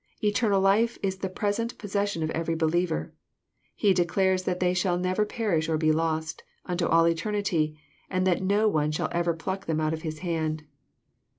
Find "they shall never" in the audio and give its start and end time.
4.59-5.27